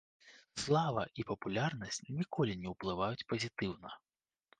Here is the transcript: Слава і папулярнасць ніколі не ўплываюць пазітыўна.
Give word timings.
Слава 0.61 1.03
і 1.23 1.25
папулярнасць 1.31 2.01
ніколі 2.19 2.55
не 2.63 2.73
ўплываюць 2.73 3.27
пазітыўна. 3.35 3.93